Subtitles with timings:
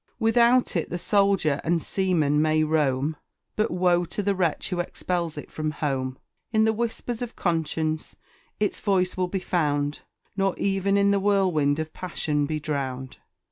[0.17, 3.17] Without it the soldier and seaman may roam,
[3.55, 6.17] But woe to the wretch who expels it from home.
[6.51, 8.15] In the whispers of conscience
[8.59, 9.99] its voice will be found,
[10.35, 13.17] Nor e'en in the whirlwind of passion be drowned.